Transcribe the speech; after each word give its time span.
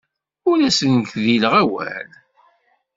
Ur 0.49 0.57
asen-gdileɣ 0.67 1.53
awal. 1.61 2.09